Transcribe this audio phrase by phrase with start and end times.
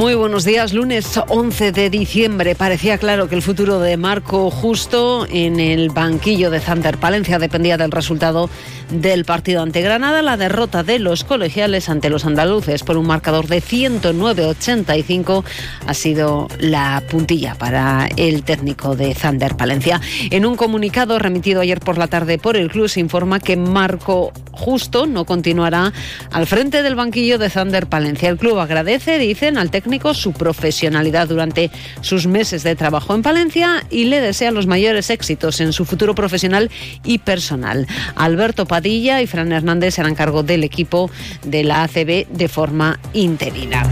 [0.00, 2.54] Muy buenos días, lunes 11 de diciembre.
[2.54, 7.76] Parecía claro que el futuro de Marco Justo en el banquillo de Zander Palencia dependía
[7.76, 8.48] del resultado
[8.90, 10.22] del partido ante Granada.
[10.22, 15.44] La derrota de los colegiales ante los andaluces por un marcador de 109-85
[15.86, 20.00] ha sido la puntilla para el técnico de Zander Palencia.
[20.30, 24.32] En un comunicado remitido ayer por la tarde por el club se informa que Marco
[24.50, 25.92] Justo no continuará
[26.32, 28.30] al frente del banquillo de Zander Palencia.
[28.30, 33.84] El club agradece, dicen, al técnico su profesionalidad durante sus meses de trabajo en Palencia
[33.90, 36.70] y le desea los mayores éxitos en su futuro profesional
[37.04, 37.86] y personal.
[38.14, 41.10] Alberto Padilla y Fran Hernández serán cargo del equipo
[41.44, 43.84] de la ACB de forma interina.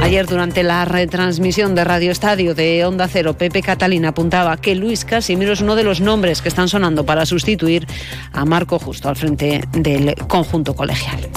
[0.00, 5.04] Ayer durante la retransmisión de Radio Estadio de Onda Cero, Pepe Catalina apuntaba que Luis
[5.04, 7.86] Casimiro es uno de los nombres que están sonando para sustituir
[8.32, 11.28] a Marco Justo al frente del conjunto colegial.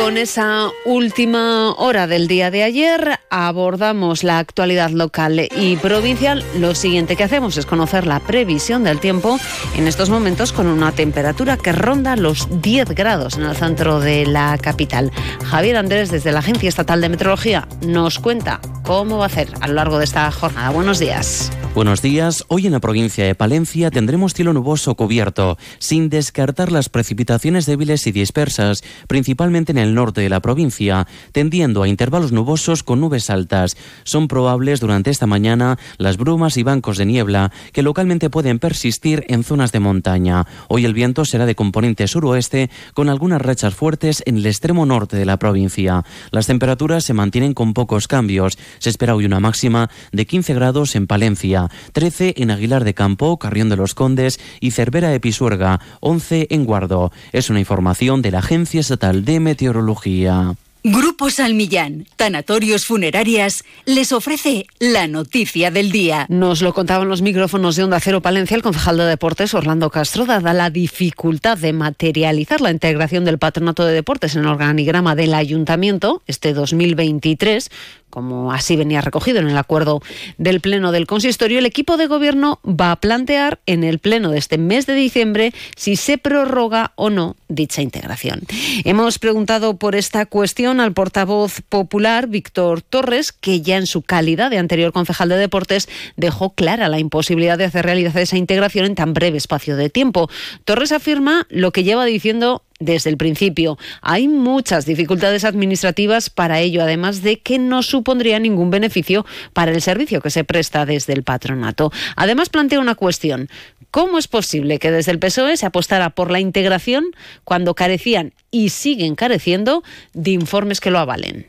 [0.00, 6.44] Con esa última hora del día de ayer abordamos la actualidad local y provincial.
[6.56, 9.40] Lo siguiente que hacemos es conocer la previsión del tiempo
[9.76, 14.24] en estos momentos con una temperatura que ronda los 10 grados en el centro de
[14.24, 15.10] la capital.
[15.44, 19.68] Javier Andrés desde la Agencia Estatal de Meteorología nos cuenta cómo va a ser a
[19.68, 20.70] lo largo de esta jornada.
[20.70, 21.52] Buenos días.
[21.74, 22.44] Buenos días.
[22.48, 28.06] Hoy en la provincia de Palencia tendremos cielo nuboso cubierto, sin descartar las precipitaciones débiles
[28.06, 33.30] y dispersas, principalmente en el norte de la provincia, tendiendo a intervalos nubosos con nubes
[33.30, 33.76] altas.
[34.02, 39.24] Son probables durante esta mañana las brumas y bancos de niebla que localmente pueden persistir
[39.28, 40.46] en zonas de montaña.
[40.68, 45.16] Hoy el viento será de componente suroeste con algunas rachas fuertes en el extremo norte
[45.16, 46.04] de la provincia.
[46.32, 48.58] Las temperaturas se mantienen con pocos cambios.
[48.78, 53.38] Se espera hoy una máxima de 15 grados en Palencia, 13 en Aguilar de Campo,
[53.38, 57.12] Carrión de los Condes y Cervera de Pisuerga, 11 en Guardo.
[57.32, 60.54] Es una información de la Agencia Estatal de Meteorología.
[60.84, 66.26] Grupo Salmillán, Tanatorios Funerarias, les ofrece la noticia del día.
[66.28, 70.24] Nos lo contaban los micrófonos de Onda Cero Palencia el concejal de Deportes Orlando Castro,
[70.24, 75.34] dada la dificultad de materializar la integración del Patronato de Deportes en el organigrama del
[75.34, 77.70] Ayuntamiento este 2023
[78.10, 80.00] como así venía recogido en el acuerdo
[80.38, 84.38] del Pleno del Consistorio, el equipo de gobierno va a plantear en el Pleno de
[84.38, 88.42] este mes de diciembre si se prorroga o no dicha integración.
[88.84, 94.50] Hemos preguntado por esta cuestión al portavoz popular Víctor Torres, que ya en su calidad
[94.50, 98.94] de anterior concejal de deportes dejó clara la imposibilidad de hacer realidad esa integración en
[98.94, 100.28] tan breve espacio de tiempo.
[100.66, 103.76] Torres afirma lo que lleva diciendo desde el principio.
[104.02, 109.82] Hay muchas dificultades administrativas para ello, además de que no supondría ningún beneficio para el
[109.82, 111.90] servicio que se presta desde el patronato.
[112.16, 113.48] Además, plantea una cuestión.
[113.90, 117.06] ¿Cómo es posible que desde el PSOE se apostara por la integración
[117.44, 121.46] cuando carecían y siguen careciendo de informes que lo avalen?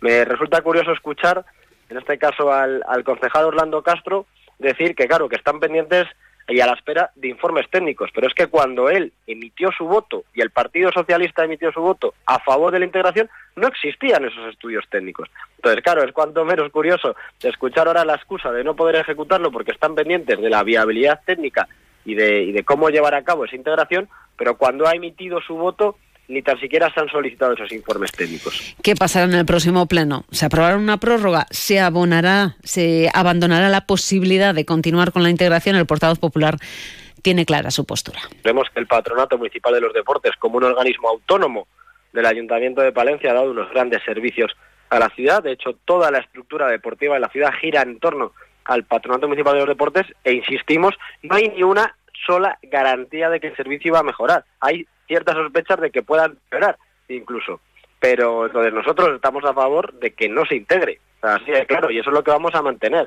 [0.00, 1.44] Me resulta curioso escuchar,
[1.90, 4.26] en este caso al, al concejal Orlando Castro,
[4.58, 6.06] decir que, claro, que están pendientes
[6.48, 8.10] y a la espera de informes técnicos.
[8.14, 12.14] Pero es que cuando él emitió su voto y el Partido Socialista emitió su voto
[12.26, 15.28] a favor de la integración, no existían esos estudios técnicos.
[15.56, 19.72] Entonces, claro, es cuanto menos curioso escuchar ahora la excusa de no poder ejecutarlo porque
[19.72, 21.68] están pendientes de la viabilidad técnica
[22.04, 25.54] y de, y de cómo llevar a cabo esa integración, pero cuando ha emitido su
[25.56, 25.96] voto
[26.30, 28.74] ni tan siquiera se han solicitado esos informes técnicos.
[28.82, 30.24] ¿Qué pasará en el próximo pleno?
[30.30, 31.46] ¿Se aprobará una prórroga?
[31.50, 35.76] ¿Se abonará, se abandonará la posibilidad de continuar con la integración?
[35.76, 36.56] El portavoz popular
[37.22, 38.20] tiene clara su postura.
[38.44, 41.66] Vemos que el Patronato Municipal de los Deportes, como un organismo autónomo
[42.12, 44.52] del Ayuntamiento de Palencia, ha dado unos grandes servicios
[44.88, 45.42] a la ciudad.
[45.42, 48.32] De hecho, toda la estructura deportiva de la ciudad gira en torno
[48.64, 51.96] al Patronato Municipal de los Deportes e insistimos, no hay ni una
[52.26, 54.44] sola garantía de que el servicio iba a mejorar.
[54.60, 56.76] Hay ciertas sospechas de que puedan empeorar
[57.08, 57.60] incluso.
[57.98, 61.00] Pero entonces nosotros estamos a favor de que no se integre.
[61.22, 63.06] Así es claro, y eso es lo que vamos a mantener.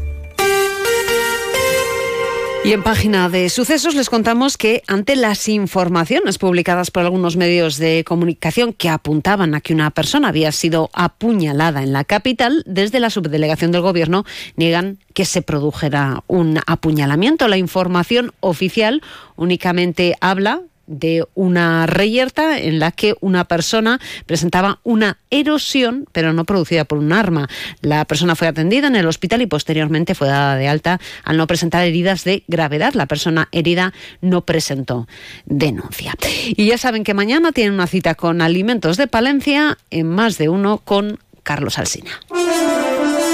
[2.63, 7.77] Y en página de sucesos les contamos que ante las informaciones publicadas por algunos medios
[7.77, 12.99] de comunicación que apuntaban a que una persona había sido apuñalada en la capital, desde
[12.99, 14.25] la subdelegación del gobierno
[14.57, 17.47] niegan que se produjera un apuñalamiento.
[17.47, 19.01] La información oficial
[19.37, 20.61] únicamente habla
[20.91, 26.97] de una reyerta en la que una persona presentaba una erosión, pero no producida por
[26.97, 27.47] un arma.
[27.81, 31.47] La persona fue atendida en el hospital y posteriormente fue dada de alta al no
[31.47, 32.93] presentar heridas de gravedad.
[32.93, 35.07] La persona herida no presentó
[35.45, 36.13] denuncia.
[36.47, 40.49] Y ya saben que mañana tienen una cita con Alimentos de Palencia en más de
[40.49, 42.11] uno con Carlos Alsina.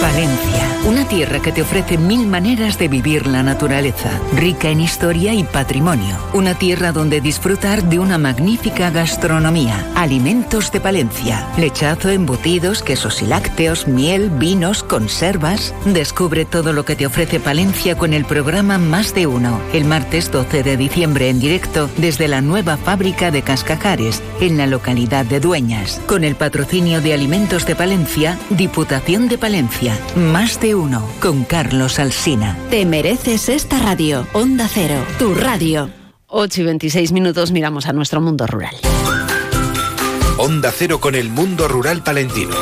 [0.01, 5.33] Palencia, una tierra que te ofrece mil maneras de vivir la naturaleza, rica en historia
[5.33, 6.17] y patrimonio.
[6.33, 9.91] Una tierra donde disfrutar de una magnífica gastronomía.
[9.95, 15.73] Alimentos de Palencia, lechazo, embutidos, quesos y lácteos, miel, vinos, conservas.
[15.85, 20.31] Descubre todo lo que te ofrece Palencia con el programa Más de Uno, el martes
[20.31, 25.39] 12 de diciembre en directo desde la nueva fábrica de Cascajares, en la localidad de
[25.39, 29.87] Dueñas, con el patrocinio de Alimentos de Palencia, Diputación de Palencia.
[30.16, 32.57] Más de uno con Carlos Alsina.
[32.69, 34.28] Te mereces esta radio.
[34.34, 35.89] Onda Cero, tu radio.
[36.28, 38.75] 8 y 26 minutos miramos a nuestro mundo rural.
[40.38, 42.56] Onda Cero con el mundo rural palentino.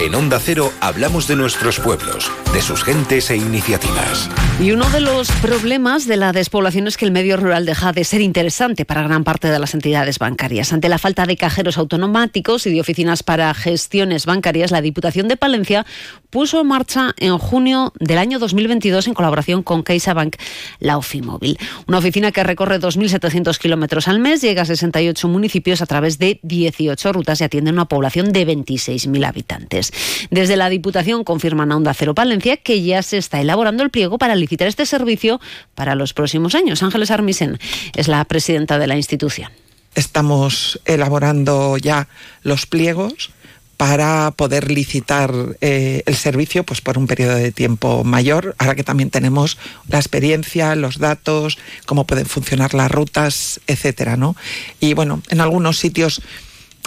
[0.00, 4.30] En Onda Cero hablamos de nuestros pueblos, de sus gentes e iniciativas.
[4.60, 8.04] Y uno de los problemas de la despoblación es que el medio rural deja de
[8.04, 10.72] ser interesante para gran parte de las entidades bancarias.
[10.72, 15.36] Ante la falta de cajeros automáticos y de oficinas para gestiones bancarias, la Diputación de
[15.36, 15.86] Palencia
[16.30, 20.36] puso en marcha en junio del año 2022 en colaboración con CaixaBank
[20.80, 21.58] la Ofimóvil.
[21.86, 26.40] Una oficina que recorre 2.700 kilómetros al mes, llega a 68 municipios a través de
[26.42, 29.92] 18 rutas y atiende una población de 26.000 habitantes.
[30.30, 34.18] Desde la Diputación confirman a Onda Cero Palencia que ya se está elaborando el pliego
[34.18, 35.40] para licitar este servicio
[35.74, 36.82] para los próximos años.
[36.82, 37.58] Ángeles Armisen
[37.94, 39.50] es la presidenta de la institución.
[39.94, 42.08] Estamos elaborando ya
[42.42, 43.30] los pliegos
[43.78, 48.82] para poder licitar eh, el servicio pues por un periodo de tiempo mayor, ahora que
[48.82, 49.56] también tenemos
[49.86, 54.34] la experiencia, los datos, cómo pueden funcionar las rutas, etcétera, ¿no?
[54.80, 56.22] Y bueno, en algunos sitios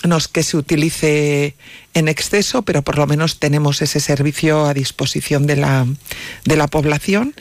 [0.06, 1.56] no es que se utilice
[1.94, 5.86] en exceso, pero por lo menos tenemos ese servicio a disposición de la,
[6.46, 7.34] de la población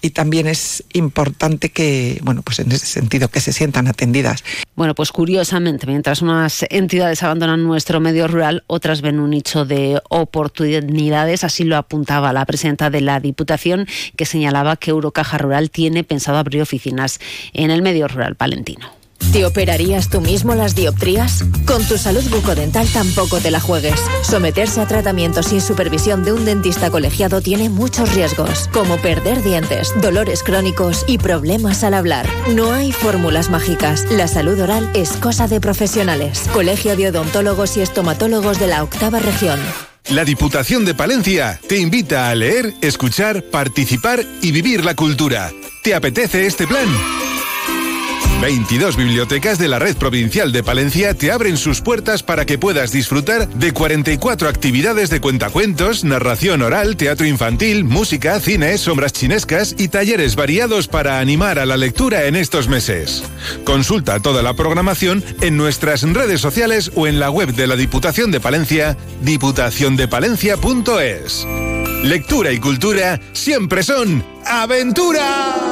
[0.00, 4.44] y también es importante que, bueno, pues en ese sentido, que se sientan atendidas.
[4.74, 10.00] Bueno, pues curiosamente, mientras unas entidades abandonan nuestro medio rural, otras ven un nicho de
[10.08, 13.86] oportunidades, así lo apuntaba la presidenta de la Diputación,
[14.16, 17.18] que señalaba que Eurocaja Rural tiene pensado abrir oficinas
[17.52, 18.98] en el medio rural palentino.
[19.32, 21.44] ¿Te operarías tú mismo las dioptrías?
[21.66, 24.00] Con tu salud bucodental tampoco te la juegues.
[24.22, 29.92] Someterse a tratamiento sin supervisión de un dentista colegiado tiene muchos riesgos, como perder dientes,
[30.00, 32.26] dolores crónicos y problemas al hablar.
[32.54, 34.06] No hay fórmulas mágicas.
[34.10, 36.48] La salud oral es cosa de profesionales.
[36.54, 39.60] Colegio de Odontólogos y Estomatólogos de la Octava Región.
[40.08, 45.52] La Diputación de Palencia te invita a leer, escuchar, participar y vivir la cultura.
[45.84, 46.88] ¿Te apetece este plan?
[48.40, 52.92] 22 bibliotecas de la Red Provincial de Palencia te abren sus puertas para que puedas
[52.92, 59.88] disfrutar de 44 actividades de cuentacuentos, narración oral, teatro infantil, música, cine, sombras chinescas y
[59.88, 63.24] talleres variados para animar a la lectura en estos meses.
[63.64, 68.30] Consulta toda la programación en nuestras redes sociales o en la web de la Diputación
[68.30, 71.44] de Palencia, diputaciondepalencia.es.
[72.04, 75.67] Lectura y cultura siempre son aventura.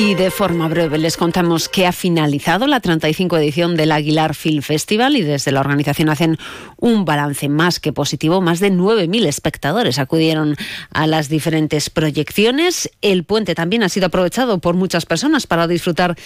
[0.00, 4.62] Y de forma breve les contamos que ha finalizado la 35 edición del Aguilar Film
[4.62, 6.38] Festival y desde la organización hacen
[6.78, 8.40] un balance más que positivo.
[8.40, 10.56] Más de 9.000 espectadores acudieron
[10.90, 12.90] a las diferentes proyecciones.
[13.02, 16.16] El puente también ha sido aprovechado por muchas personas para disfrutar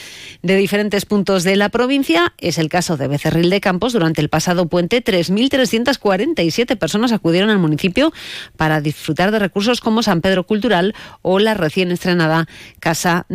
[0.43, 2.33] de diferentes puntos de la provincia.
[2.39, 3.93] Es el caso de Becerril de Campos.
[3.93, 8.13] Durante el pasado puente, 3.347 personas acudieron al municipio
[8.57, 12.47] para disfrutar de recursos como San Pedro Cultural o la recién estrenada
[12.79, 13.27] Casa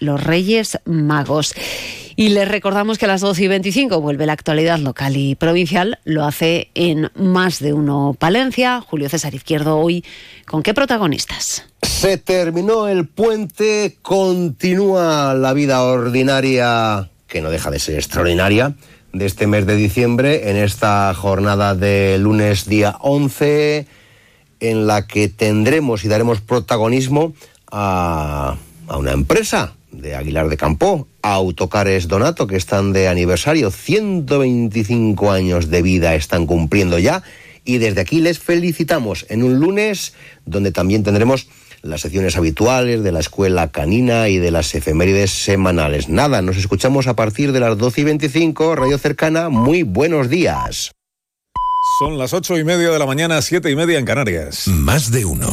[0.00, 1.54] los Reyes Magos.
[2.18, 5.98] Y les recordamos que a las 12 y 25 vuelve la actualidad local y provincial.
[6.04, 8.80] Lo hace en más de uno Palencia.
[8.80, 10.02] Julio César Izquierdo hoy,
[10.46, 11.66] ¿con qué protagonistas?
[11.82, 18.74] Se terminó el puente, continúa la vida ordinaria, que no deja de ser extraordinaria,
[19.12, 23.86] de este mes de diciembre, en esta jornada de lunes día 11,
[24.60, 27.34] en la que tendremos y daremos protagonismo
[27.70, 28.56] a
[28.88, 35.82] una empresa de Aguilar de Campo, Autocares Donato, que están de aniversario, 125 años de
[35.82, 37.22] vida están cumpliendo ya
[37.64, 41.48] y desde aquí les felicitamos en un lunes donde también tendremos
[41.82, 46.08] las secciones habituales de la escuela canina y de las efemérides semanales.
[46.08, 50.92] Nada, nos escuchamos a partir de las 12 y 25, Radio Cercana, muy buenos días.
[51.98, 54.66] Son las ocho y media de la mañana, siete y media en Canarias.
[54.68, 55.48] Más de uno.